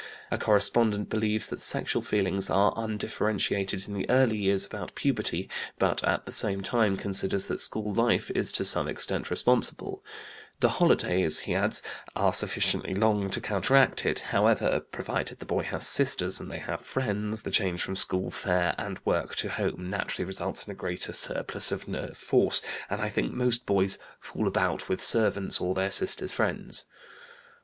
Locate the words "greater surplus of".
20.75-21.87